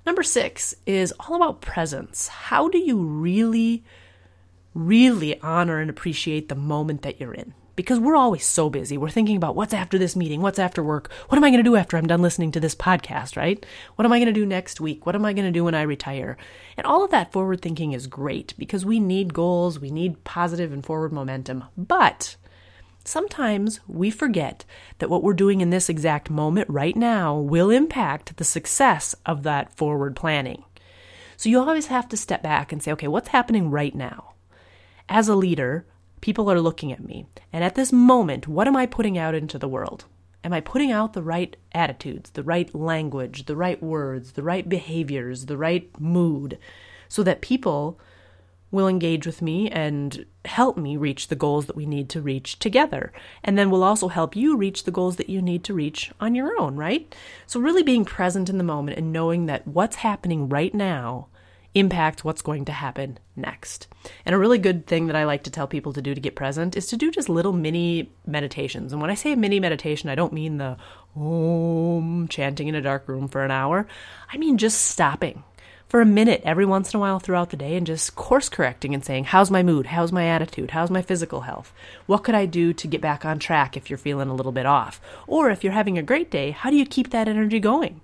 Number 0.08 0.22
six 0.22 0.74
is 0.86 1.12
all 1.20 1.34
about 1.34 1.60
presence. 1.60 2.28
How 2.28 2.70
do 2.70 2.78
you 2.78 2.96
really, 2.96 3.84
really 4.72 5.38
honor 5.42 5.80
and 5.80 5.90
appreciate 5.90 6.48
the 6.48 6.54
moment 6.54 7.02
that 7.02 7.20
you're 7.20 7.34
in? 7.34 7.52
Because 7.76 8.00
we're 8.00 8.16
always 8.16 8.46
so 8.46 8.70
busy. 8.70 8.96
We're 8.96 9.10
thinking 9.10 9.36
about 9.36 9.54
what's 9.54 9.74
after 9.74 9.98
this 9.98 10.16
meeting, 10.16 10.40
what's 10.40 10.58
after 10.58 10.82
work, 10.82 11.12
what 11.28 11.36
am 11.36 11.44
I 11.44 11.50
going 11.50 11.62
to 11.62 11.70
do 11.70 11.76
after 11.76 11.98
I'm 11.98 12.06
done 12.06 12.22
listening 12.22 12.52
to 12.52 12.58
this 12.58 12.74
podcast, 12.74 13.36
right? 13.36 13.66
What 13.96 14.06
am 14.06 14.12
I 14.14 14.18
going 14.18 14.32
to 14.32 14.32
do 14.32 14.46
next 14.46 14.80
week? 14.80 15.04
What 15.04 15.14
am 15.14 15.26
I 15.26 15.34
going 15.34 15.44
to 15.44 15.52
do 15.52 15.64
when 15.64 15.74
I 15.74 15.82
retire? 15.82 16.38
And 16.78 16.86
all 16.86 17.04
of 17.04 17.10
that 17.10 17.30
forward 17.30 17.60
thinking 17.60 17.92
is 17.92 18.06
great 18.06 18.54
because 18.56 18.86
we 18.86 19.00
need 19.00 19.34
goals, 19.34 19.78
we 19.78 19.90
need 19.90 20.24
positive 20.24 20.72
and 20.72 20.82
forward 20.82 21.12
momentum. 21.12 21.64
But 21.76 22.36
Sometimes 23.08 23.80
we 23.88 24.10
forget 24.10 24.66
that 24.98 25.08
what 25.08 25.22
we're 25.22 25.32
doing 25.32 25.62
in 25.62 25.70
this 25.70 25.88
exact 25.88 26.28
moment 26.28 26.68
right 26.68 26.94
now 26.94 27.34
will 27.38 27.70
impact 27.70 28.36
the 28.36 28.44
success 28.44 29.14
of 29.24 29.44
that 29.44 29.74
forward 29.74 30.14
planning. 30.14 30.62
So 31.38 31.48
you 31.48 31.58
always 31.58 31.86
have 31.86 32.06
to 32.10 32.18
step 32.18 32.42
back 32.42 32.70
and 32.70 32.82
say, 32.82 32.92
okay, 32.92 33.08
what's 33.08 33.28
happening 33.28 33.70
right 33.70 33.94
now? 33.94 34.34
As 35.08 35.26
a 35.26 35.34
leader, 35.34 35.86
people 36.20 36.50
are 36.50 36.60
looking 36.60 36.92
at 36.92 37.02
me. 37.02 37.24
And 37.50 37.64
at 37.64 37.76
this 37.76 37.94
moment, 37.94 38.46
what 38.46 38.68
am 38.68 38.76
I 38.76 38.84
putting 38.84 39.16
out 39.16 39.34
into 39.34 39.58
the 39.58 39.68
world? 39.68 40.04
Am 40.44 40.52
I 40.52 40.60
putting 40.60 40.92
out 40.92 41.14
the 41.14 41.22
right 41.22 41.56
attitudes, 41.72 42.28
the 42.32 42.44
right 42.44 42.74
language, 42.74 43.46
the 43.46 43.56
right 43.56 43.82
words, 43.82 44.32
the 44.32 44.42
right 44.42 44.68
behaviors, 44.68 45.46
the 45.46 45.56
right 45.56 45.88
mood, 45.98 46.58
so 47.08 47.22
that 47.22 47.40
people 47.40 47.98
will 48.70 48.88
engage 48.88 49.26
with 49.26 49.40
me 49.40 49.70
and 49.70 50.26
help 50.44 50.76
me 50.76 50.96
reach 50.96 51.28
the 51.28 51.36
goals 51.36 51.66
that 51.66 51.76
we 51.76 51.86
need 51.86 52.08
to 52.10 52.20
reach 52.20 52.58
together. 52.58 53.12
And 53.42 53.56
then 53.56 53.70
will 53.70 53.84
also 53.84 54.08
help 54.08 54.36
you 54.36 54.56
reach 54.56 54.84
the 54.84 54.90
goals 54.90 55.16
that 55.16 55.30
you 55.30 55.40
need 55.40 55.64
to 55.64 55.74
reach 55.74 56.10
on 56.20 56.34
your 56.34 56.60
own, 56.60 56.76
right? 56.76 57.14
So, 57.46 57.60
really 57.60 57.82
being 57.82 58.04
present 58.04 58.48
in 58.48 58.58
the 58.58 58.64
moment 58.64 58.98
and 58.98 59.12
knowing 59.12 59.46
that 59.46 59.66
what's 59.66 59.96
happening 59.96 60.48
right 60.48 60.74
now 60.74 61.28
impacts 61.74 62.24
what's 62.24 62.42
going 62.42 62.64
to 62.64 62.72
happen 62.72 63.18
next. 63.36 63.88
And 64.24 64.34
a 64.34 64.38
really 64.38 64.58
good 64.58 64.86
thing 64.86 65.06
that 65.06 65.16
I 65.16 65.24
like 65.24 65.44
to 65.44 65.50
tell 65.50 65.66
people 65.66 65.92
to 65.92 66.02
do 66.02 66.14
to 66.14 66.20
get 66.20 66.34
present 66.34 66.76
is 66.76 66.86
to 66.88 66.96
do 66.96 67.10
just 67.10 67.28
little 67.28 67.52
mini 67.52 68.10
meditations. 68.26 68.92
And 68.92 69.00
when 69.00 69.10
I 69.10 69.14
say 69.14 69.34
mini 69.34 69.60
meditation, 69.60 70.08
I 70.08 70.14
don't 70.14 70.32
mean 70.32 70.56
the 70.56 70.76
om 71.14 72.26
chanting 72.28 72.68
in 72.68 72.74
a 72.74 72.82
dark 72.82 73.06
room 73.08 73.28
for 73.28 73.44
an 73.44 73.50
hour. 73.50 73.86
I 74.32 74.38
mean 74.38 74.58
just 74.58 74.86
stopping 74.86 75.44
for 75.88 76.00
a 76.00 76.06
minute 76.06 76.42
every 76.44 76.66
once 76.66 76.92
in 76.92 76.98
a 76.98 77.00
while 77.00 77.18
throughout 77.18 77.50
the 77.50 77.56
day 77.56 77.74
and 77.74 77.86
just 77.86 78.14
course 78.14 78.48
correcting 78.48 78.94
and 78.94 79.04
saying, 79.04 79.24
How's 79.24 79.50
my 79.50 79.62
mood? 79.62 79.86
How's 79.86 80.12
my 80.12 80.26
attitude? 80.26 80.72
How's 80.72 80.90
my 80.90 81.02
physical 81.02 81.42
health? 81.42 81.72
What 82.06 82.24
could 82.24 82.34
I 82.34 82.46
do 82.46 82.72
to 82.74 82.86
get 82.86 83.00
back 83.00 83.24
on 83.24 83.38
track 83.38 83.76
if 83.76 83.88
you're 83.88 83.98
feeling 83.98 84.28
a 84.28 84.34
little 84.34 84.52
bit 84.52 84.66
off? 84.66 85.00
Or 85.26 85.50
if 85.50 85.64
you're 85.64 85.72
having 85.72 85.96
a 85.96 86.02
great 86.02 86.30
day, 86.30 86.50
how 86.50 86.70
do 86.70 86.76
you 86.76 86.84
keep 86.84 87.10
that 87.10 87.28
energy 87.28 87.58
going? 87.58 88.00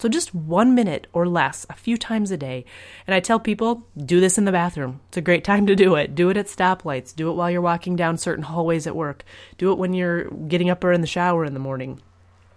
So 0.00 0.08
just 0.08 0.32
one 0.32 0.76
minute 0.76 1.08
or 1.12 1.26
less, 1.26 1.66
a 1.68 1.74
few 1.74 1.96
times 1.96 2.30
a 2.30 2.36
day. 2.36 2.64
And 3.06 3.14
I 3.14 3.20
tell 3.20 3.40
people, 3.40 3.84
do 3.96 4.20
this 4.20 4.38
in 4.38 4.44
the 4.44 4.52
bathroom. 4.52 5.00
It's 5.08 5.16
a 5.16 5.20
great 5.20 5.44
time 5.50 5.66
to 5.66 5.74
do 5.76 5.94
it. 5.96 6.14
Do 6.14 6.30
it 6.30 6.36
at 6.36 6.46
stoplights. 6.46 7.14
Do 7.14 7.30
it 7.30 7.34
while 7.34 7.50
you're 7.50 7.60
walking 7.60 7.96
down 7.96 8.18
certain 8.18 8.44
hallways 8.44 8.86
at 8.86 8.96
work. 8.96 9.24
Do 9.58 9.72
it 9.72 9.78
when 9.78 9.94
you're 9.94 10.24
getting 10.30 10.70
up 10.70 10.82
or 10.84 10.92
in 10.92 11.00
the 11.00 11.06
shower 11.06 11.44
in 11.44 11.54
the 11.54 11.60
morning. 11.60 12.00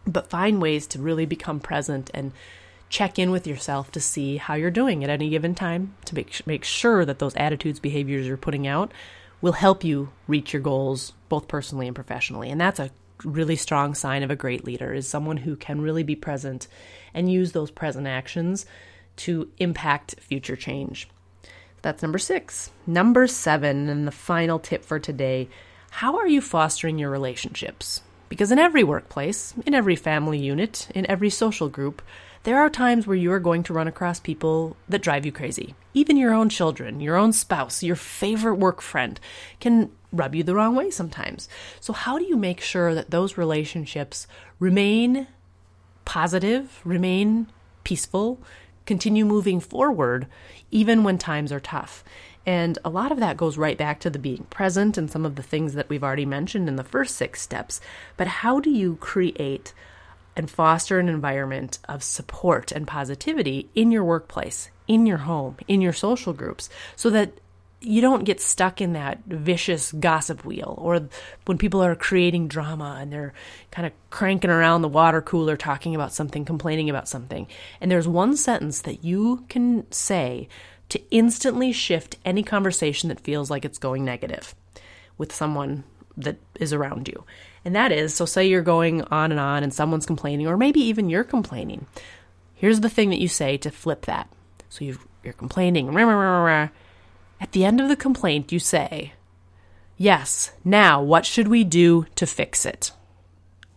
But 0.05 0.29
find 0.29 0.61
ways 0.61 0.87
to 0.87 1.01
really 1.01 1.25
become 1.25 1.59
present 1.59 2.09
and 2.13 2.31
check 2.91 3.17
in 3.17 3.31
with 3.31 3.47
yourself 3.47 3.89
to 3.89 4.01
see 4.01 4.35
how 4.35 4.53
you're 4.53 4.69
doing 4.69 5.01
at 5.03 5.09
any 5.09 5.29
given 5.29 5.55
time 5.55 5.95
to 6.03 6.13
make, 6.13 6.45
make 6.45 6.65
sure 6.65 7.05
that 7.05 7.19
those 7.19 7.35
attitudes, 7.35 7.79
behaviors 7.79 8.27
you're 8.27 8.35
putting 8.35 8.67
out 8.67 8.91
will 9.39 9.53
help 9.53 9.83
you 9.83 10.09
reach 10.27 10.51
your 10.51 10.61
goals 10.61 11.13
both 11.29 11.47
personally 11.47 11.87
and 11.87 11.95
professionally. 11.95 12.49
And 12.49 12.59
that's 12.59 12.79
a 12.79 12.91
really 13.23 13.55
strong 13.55 13.95
sign 13.95 14.23
of 14.23 14.29
a 14.29 14.35
great 14.35 14.65
leader 14.65 14.93
is 14.93 15.07
someone 15.07 15.37
who 15.37 15.55
can 15.55 15.81
really 15.81 16.03
be 16.03 16.15
present 16.15 16.67
and 17.13 17.31
use 17.31 17.53
those 17.53 17.71
present 17.71 18.07
actions 18.07 18.65
to 19.15 19.49
impact 19.57 20.15
future 20.19 20.57
change. 20.57 21.07
That's 21.81 22.01
number 22.01 22.19
six. 22.19 22.71
Number 22.85 23.25
seven, 23.25 23.87
and 23.87 24.05
the 24.05 24.11
final 24.11 24.59
tip 24.59 24.83
for 24.83 24.99
today 24.99 25.47
how 25.93 26.17
are 26.17 26.27
you 26.27 26.39
fostering 26.39 26.97
your 26.97 27.09
relationships? 27.09 28.01
Because 28.29 28.49
in 28.49 28.59
every 28.59 28.81
workplace, 28.81 29.53
in 29.65 29.73
every 29.73 29.97
family 29.97 30.39
unit, 30.39 30.87
in 30.95 31.05
every 31.11 31.29
social 31.29 31.67
group, 31.67 32.01
there 32.43 32.59
are 32.59 32.69
times 32.69 33.05
where 33.05 33.17
you 33.17 33.31
are 33.31 33.39
going 33.39 33.63
to 33.63 33.73
run 33.73 33.87
across 33.87 34.19
people 34.19 34.75
that 34.89 35.01
drive 35.01 35.25
you 35.25 35.31
crazy. 35.31 35.75
Even 35.93 36.17
your 36.17 36.33
own 36.33 36.49
children, 36.49 36.99
your 36.99 37.15
own 37.15 37.33
spouse, 37.33 37.83
your 37.83 37.95
favorite 37.95 38.55
work 38.55 38.81
friend 38.81 39.19
can 39.59 39.91
rub 40.11 40.33
you 40.33 40.43
the 40.43 40.55
wrong 40.55 40.75
way 40.75 40.89
sometimes. 40.89 41.47
So, 41.79 41.93
how 41.93 42.17
do 42.17 42.25
you 42.25 42.35
make 42.35 42.59
sure 42.61 42.95
that 42.95 43.11
those 43.11 43.37
relationships 43.37 44.27
remain 44.59 45.27
positive, 46.05 46.81
remain 46.83 47.47
peaceful, 47.83 48.39
continue 48.85 49.25
moving 49.25 49.59
forward, 49.59 50.27
even 50.71 51.03
when 51.03 51.17
times 51.17 51.51
are 51.51 51.59
tough? 51.59 52.03
And 52.43 52.79
a 52.83 52.89
lot 52.89 53.11
of 53.11 53.19
that 53.19 53.37
goes 53.37 53.57
right 53.57 53.77
back 53.77 53.99
to 53.99 54.09
the 54.09 54.17
being 54.17 54.45
present 54.49 54.97
and 54.97 55.11
some 55.11 55.25
of 55.25 55.35
the 55.35 55.43
things 55.43 55.73
that 55.75 55.89
we've 55.89 56.03
already 56.03 56.25
mentioned 56.25 56.67
in 56.67 56.75
the 56.75 56.83
first 56.83 57.15
six 57.15 57.39
steps. 57.39 57.79
But 58.17 58.27
how 58.27 58.59
do 58.59 58.71
you 58.71 58.95
create 58.95 59.73
and 60.35 60.49
foster 60.49 60.99
an 60.99 61.09
environment 61.09 61.79
of 61.87 62.03
support 62.03 62.71
and 62.71 62.87
positivity 62.87 63.69
in 63.75 63.91
your 63.91 64.03
workplace, 64.03 64.69
in 64.87 65.05
your 65.05 65.17
home, 65.17 65.57
in 65.67 65.81
your 65.81 65.93
social 65.93 66.33
groups, 66.33 66.69
so 66.95 67.09
that 67.09 67.33
you 67.83 67.99
don't 67.99 68.25
get 68.25 68.39
stuck 68.39 68.79
in 68.79 68.93
that 68.93 69.19
vicious 69.25 69.91
gossip 69.93 70.45
wheel 70.45 70.75
or 70.77 71.09
when 71.45 71.57
people 71.57 71.83
are 71.83 71.95
creating 71.95 72.47
drama 72.47 72.99
and 73.01 73.11
they're 73.11 73.33
kind 73.71 73.87
of 73.87 73.93
cranking 74.11 74.51
around 74.51 74.83
the 74.83 74.87
water 74.87 75.21
cooler 75.21 75.57
talking 75.57 75.95
about 75.95 76.13
something, 76.13 76.45
complaining 76.45 76.91
about 76.91 77.07
something. 77.07 77.47
And 77.81 77.89
there's 77.89 78.07
one 78.07 78.37
sentence 78.37 78.81
that 78.81 79.03
you 79.03 79.45
can 79.49 79.91
say 79.91 80.47
to 80.89 81.01
instantly 81.09 81.71
shift 81.71 82.17
any 82.23 82.43
conversation 82.43 83.09
that 83.09 83.19
feels 83.19 83.49
like 83.49 83.65
it's 83.65 83.79
going 83.79 84.05
negative 84.05 84.53
with 85.17 85.33
someone 85.33 85.83
that 86.17 86.37
is 86.59 86.73
around 86.73 87.07
you. 87.07 87.23
And 87.63 87.75
that 87.75 87.91
is 87.91 88.13
so, 88.15 88.25
say 88.25 88.47
you're 88.47 88.61
going 88.61 89.03
on 89.03 89.31
and 89.31 89.39
on 89.39 89.63
and 89.63 89.73
someone's 89.73 90.05
complaining, 90.05 90.47
or 90.47 90.57
maybe 90.57 90.79
even 90.79 91.09
you're 91.09 91.23
complaining. 91.23 91.85
Here's 92.55 92.81
the 92.81 92.89
thing 92.89 93.09
that 93.09 93.21
you 93.21 93.27
say 93.27 93.57
to 93.57 93.71
flip 93.71 94.05
that. 94.05 94.29
So 94.69 94.85
you 94.85 94.99
are 95.25 95.33
complaining. 95.33 95.93
Rah, 95.93 96.03
rah, 96.03 96.43
rah, 96.43 96.69
at 97.39 97.51
the 97.51 97.65
end 97.65 97.81
of 97.81 97.89
the 97.89 97.95
complaint, 97.95 98.51
you 98.51 98.59
say, 98.59 99.13
Yes, 99.97 100.51
now 100.63 101.01
what 101.01 101.25
should 101.25 101.47
we 101.47 101.63
do 101.63 102.05
to 102.15 102.25
fix 102.25 102.65
it? 102.65 102.91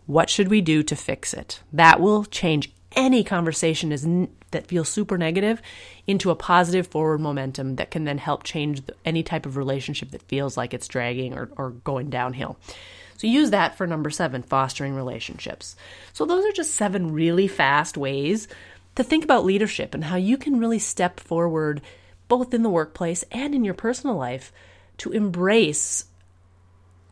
What 0.07 0.29
should 0.29 0.47
we 0.47 0.61
do 0.61 0.81
to 0.83 0.95
fix 0.95 1.33
it? 1.33 1.61
That 1.71 1.99
will 1.99 2.25
change 2.25 2.71
any 2.95 3.23
conversation 3.23 3.91
is 3.91 4.05
n- 4.05 4.29
that 4.51 4.67
feels 4.67 4.89
super 4.89 5.17
negative 5.17 5.61
into 6.07 6.31
a 6.31 6.35
positive 6.35 6.87
forward 6.87 7.19
momentum 7.19 7.75
that 7.75 7.91
can 7.91 8.05
then 8.05 8.17
help 8.17 8.43
change 8.43 8.85
the, 8.85 8.95
any 9.03 9.21
type 9.21 9.45
of 9.45 9.57
relationship 9.57 10.11
that 10.11 10.21
feels 10.23 10.55
like 10.55 10.73
it's 10.73 10.87
dragging 10.87 11.33
or, 11.33 11.49
or 11.57 11.71
going 11.71 12.09
downhill. 12.09 12.57
So 13.17 13.27
use 13.27 13.51
that 13.51 13.77
for 13.77 13.87
number 13.87 14.09
seven, 14.09 14.43
fostering 14.43 14.95
relationships. 14.95 15.75
So 16.13 16.25
those 16.25 16.45
are 16.45 16.51
just 16.51 16.75
seven 16.75 17.13
really 17.13 17.47
fast 17.47 17.97
ways 17.97 18.47
to 18.95 19.03
think 19.03 19.23
about 19.23 19.45
leadership 19.45 19.93
and 19.93 20.03
how 20.03 20.15
you 20.15 20.37
can 20.37 20.59
really 20.59 20.79
step 20.79 21.19
forward 21.19 21.81
both 22.27 22.53
in 22.53 22.63
the 22.63 22.69
workplace 22.69 23.23
and 23.31 23.53
in 23.53 23.63
your 23.63 23.73
personal 23.73 24.15
life, 24.15 24.51
to 24.97 25.11
embrace 25.11 26.05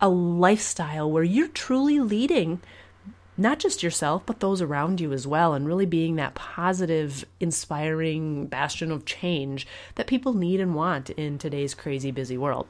a 0.02 0.10
lifestyle 0.10 1.10
where 1.12 1.24
you're 1.24 1.48
truly 1.48 2.00
leading 2.00 2.62
not 3.36 3.60
just 3.60 3.82
yourself, 3.82 4.24
but 4.26 4.40
those 4.40 4.62
around 4.62 5.02
you 5.02 5.12
as 5.12 5.26
well, 5.26 5.54
and 5.54 5.66
really 5.66 5.86
being 5.86 6.16
that 6.16 6.36
positive, 6.36 7.26
inspiring 7.40 8.46
bastion 8.46 8.92
of 8.92 9.06
change 9.06 9.66
that 9.96 10.06
people 10.06 10.34
need 10.34 10.60
and 10.60 10.76
want 10.76 11.10
in 11.12 11.38
today's 11.38 11.74
crazy 11.74 12.12
busy 12.12 12.38
world. 12.38 12.68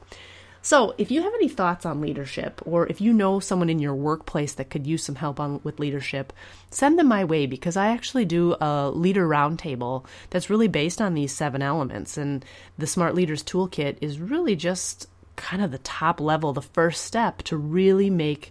So, 0.64 0.94
if 0.96 1.10
you 1.10 1.22
have 1.22 1.34
any 1.34 1.50
thoughts 1.50 1.84
on 1.84 2.00
leadership, 2.00 2.62
or 2.64 2.86
if 2.86 2.98
you 2.98 3.12
know 3.12 3.38
someone 3.38 3.68
in 3.68 3.80
your 3.80 3.94
workplace 3.94 4.54
that 4.54 4.70
could 4.70 4.86
use 4.86 5.04
some 5.04 5.16
help 5.16 5.38
on 5.38 5.60
with 5.62 5.78
leadership, 5.78 6.32
send 6.70 6.98
them 6.98 7.06
my 7.06 7.22
way 7.22 7.44
because 7.44 7.76
I 7.76 7.88
actually 7.88 8.24
do 8.24 8.56
a 8.62 8.88
leader 8.88 9.28
roundtable 9.28 10.06
that's 10.30 10.48
really 10.48 10.68
based 10.68 11.02
on 11.02 11.12
these 11.12 11.32
seven 11.34 11.60
elements. 11.60 12.16
And 12.16 12.42
the 12.78 12.86
Smart 12.86 13.14
Leaders 13.14 13.42
Toolkit 13.42 13.98
is 14.00 14.18
really 14.18 14.56
just 14.56 15.06
kind 15.36 15.62
of 15.62 15.70
the 15.70 15.76
top 15.76 16.18
level, 16.18 16.54
the 16.54 16.62
first 16.62 17.04
step 17.04 17.42
to 17.42 17.58
really 17.58 18.08
make 18.08 18.50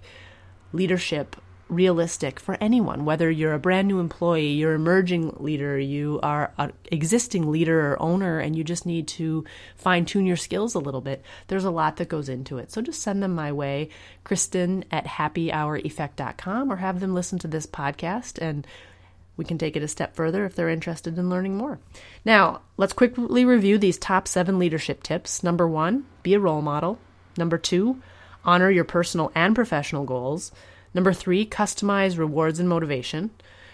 leadership 0.72 1.36
realistic 1.74 2.40
for 2.40 2.58
anyone, 2.62 3.06
whether 3.06 3.30
you're 3.30 3.54
a 3.54 3.60
brand 3.60 3.88
new 3.88 4.00
employee, 4.00 4.52
you're 4.52 4.76
an 4.76 4.82
emerging 4.82 5.36
leader, 5.38 5.78
you 5.78 6.20
are 6.24 6.54
an 6.58 6.74
existing 6.92 7.52
leader 7.52 7.92
or 7.92 8.02
owner, 8.02 8.40
and 8.40 8.56
you 8.56 8.64
just 8.64 8.86
need 8.86 9.08
to 9.10 9.44
fine 9.76 10.06
tune 10.06 10.26
your 10.26 10.38
skills 10.38 10.76
a 10.76 10.80
little 10.80 11.02
bit. 11.02 11.24
There's 11.48 11.66
a 11.66 11.72
lot 11.72 11.98
that 11.98 12.10
goes 12.10 12.30
into 12.30 12.58
it. 12.58 12.72
So 12.72 12.82
just 12.82 13.02
send 13.02 13.22
them 13.22 13.36
my 13.36 13.52
way, 13.52 13.90
Kristen 14.24 14.86
at 14.92 15.06
happyhoureffect.com, 15.06 16.72
or 16.72 16.78
have 16.78 17.00
them 17.00 17.14
listen 17.14 17.40
to 17.40 17.48
this 17.48 17.66
podcast 17.66 18.42
and 18.42 18.66
we 19.36 19.46
can 19.46 19.58
take 19.58 19.76
it 19.76 19.84
a 19.84 19.88
step 19.88 20.16
further 20.16 20.46
if 20.46 20.56
they're 20.56 20.70
interested 20.70 21.18
in 21.18 21.30
learning 21.30 21.58
more. 21.58 21.80
Now, 22.24 22.62
let's 22.78 22.94
quickly 22.94 23.46
review 23.46 23.78
these 23.78 23.98
top 23.98 24.28
seven 24.28 24.60
leadership 24.60 25.02
tips. 25.02 25.44
Number 25.44 25.68
one, 25.68 26.06
be 26.22 26.36
a 26.36 26.40
role 26.40 26.62
model. 26.62 27.00
Number 27.36 27.58
two, 27.58 28.02
honor 28.46 28.70
your 28.70 28.84
personal 28.84 29.32
and 29.34 29.56
professional 29.56 30.06
goals. 30.06 30.52
Number 30.94 31.14
three, 31.14 31.46
customize 31.46 32.18
rewards 32.18 32.60
and 32.60 32.70
motivation. 32.70 33.32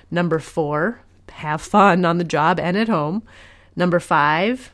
Number 0.10 0.40
four, 0.40 1.02
have 1.30 1.62
fun 1.62 2.06
on 2.06 2.18
the 2.18 2.24
job 2.24 2.60
and 2.60 2.78
at 2.78 2.88
home. 2.88 3.24
Number 3.76 4.00
five, 4.00 4.72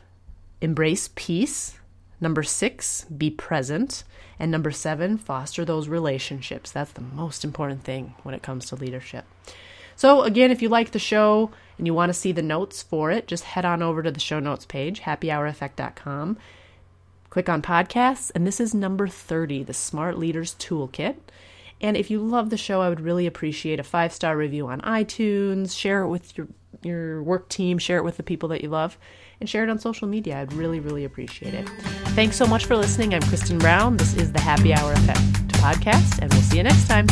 embrace 0.60 1.10
peace. 1.14 1.78
Number 2.20 2.42
six, 2.42 3.04
be 3.04 3.30
present. 3.30 4.04
And 4.38 4.50
number 4.50 4.70
seven, 4.70 5.16
foster 5.16 5.64
those 5.64 5.88
relationships. 5.88 6.70
That's 6.70 6.92
the 6.92 7.00
most 7.00 7.44
important 7.44 7.84
thing 7.84 8.14
when 8.22 8.34
it 8.34 8.42
comes 8.42 8.66
to 8.66 8.76
leadership. 8.76 9.24
So, 9.96 10.22
again, 10.22 10.50
if 10.50 10.60
you 10.60 10.68
like 10.68 10.90
the 10.90 10.98
show 10.98 11.50
and 11.78 11.86
you 11.86 11.94
want 11.94 12.10
to 12.10 12.14
see 12.14 12.32
the 12.32 12.42
notes 12.42 12.82
for 12.82 13.10
it, 13.10 13.26
just 13.26 13.44
head 13.44 13.64
on 13.64 13.82
over 13.82 14.02
to 14.02 14.10
the 14.10 14.20
show 14.20 14.38
notes 14.38 14.66
page, 14.66 15.00
happyhoureffect.com. 15.00 16.36
Click 17.30 17.48
on 17.48 17.62
podcasts, 17.62 18.30
and 18.34 18.46
this 18.46 18.60
is 18.60 18.74
number 18.74 19.08
30, 19.08 19.62
the 19.64 19.74
Smart 19.74 20.18
Leaders 20.18 20.54
Toolkit. 20.58 21.16
And 21.80 21.96
if 21.96 22.10
you 22.10 22.20
love 22.20 22.50
the 22.50 22.56
show, 22.56 22.80
I 22.80 22.88
would 22.88 23.00
really 23.00 23.26
appreciate 23.26 23.78
a 23.78 23.84
five 23.84 24.12
star 24.12 24.36
review 24.36 24.66
on 24.68 24.80
iTunes. 24.80 25.78
Share 25.78 26.02
it 26.02 26.08
with 26.08 26.36
your 26.36 26.48
your 26.82 27.22
work 27.22 27.48
team. 27.48 27.78
Share 27.78 27.98
it 27.98 28.04
with 28.04 28.16
the 28.16 28.22
people 28.22 28.48
that 28.50 28.62
you 28.62 28.68
love, 28.68 28.98
and 29.40 29.48
share 29.48 29.62
it 29.64 29.70
on 29.70 29.78
social 29.78 30.08
media. 30.08 30.40
I'd 30.40 30.52
really, 30.52 30.80
really 30.80 31.04
appreciate 31.04 31.54
it. 31.54 31.68
Thanks 32.14 32.36
so 32.36 32.46
much 32.46 32.66
for 32.66 32.76
listening. 32.76 33.14
I'm 33.14 33.22
Kristen 33.22 33.58
Brown. 33.58 33.96
This 33.96 34.14
is 34.14 34.32
the 34.32 34.40
Happy 34.40 34.74
Hour 34.74 34.92
Effect 34.92 35.20
podcast, 35.54 36.20
and 36.20 36.32
we'll 36.32 36.42
see 36.42 36.58
you 36.58 36.62
next 36.62 36.88
time. 36.88 37.06